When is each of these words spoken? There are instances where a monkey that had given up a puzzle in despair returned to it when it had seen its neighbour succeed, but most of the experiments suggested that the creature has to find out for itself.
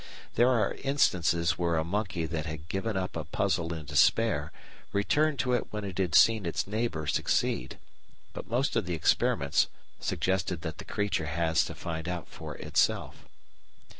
There 0.33 0.49
are 0.49 0.73
instances 0.79 1.59
where 1.59 1.75
a 1.75 1.83
monkey 1.83 2.25
that 2.25 2.47
had 2.47 2.67
given 2.69 2.97
up 2.97 3.15
a 3.15 3.23
puzzle 3.23 3.71
in 3.71 3.85
despair 3.85 4.51
returned 4.91 5.37
to 5.41 5.53
it 5.53 5.71
when 5.71 5.83
it 5.83 5.99
had 5.99 6.15
seen 6.15 6.47
its 6.47 6.65
neighbour 6.65 7.05
succeed, 7.05 7.77
but 8.33 8.49
most 8.49 8.75
of 8.75 8.87
the 8.87 8.95
experiments 8.95 9.67
suggested 9.99 10.61
that 10.61 10.79
the 10.79 10.85
creature 10.85 11.27
has 11.27 11.63
to 11.65 11.75
find 11.75 12.09
out 12.09 12.27
for 12.27 12.55
itself. 12.55 13.25